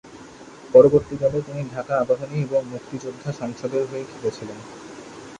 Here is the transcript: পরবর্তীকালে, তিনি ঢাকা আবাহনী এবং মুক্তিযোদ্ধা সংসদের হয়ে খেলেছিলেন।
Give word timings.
পরবর্তীকালে, 0.73 1.39
তিনি 1.41 1.61
ঢাকা 1.73 1.93
আবাহনী 1.97 2.37
এবং 2.43 2.61
মুক্তিযোদ্ধা 2.65 3.29
সংসদের 3.31 3.83
হয়ে 3.87 4.05
খেলেছিলেন। 4.11 4.59